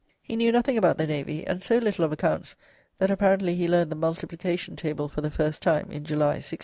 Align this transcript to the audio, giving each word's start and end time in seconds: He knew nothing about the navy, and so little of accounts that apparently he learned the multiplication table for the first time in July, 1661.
He 0.23 0.35
knew 0.35 0.51
nothing 0.51 0.79
about 0.79 0.97
the 0.97 1.05
navy, 1.05 1.45
and 1.45 1.61
so 1.61 1.77
little 1.77 2.03
of 2.03 2.11
accounts 2.11 2.55
that 2.97 3.11
apparently 3.11 3.53
he 3.53 3.67
learned 3.67 3.91
the 3.91 3.95
multiplication 3.95 4.75
table 4.75 5.07
for 5.07 5.21
the 5.21 5.29
first 5.29 5.61
time 5.61 5.91
in 5.91 6.03
July, 6.05 6.41
1661. 6.41 6.59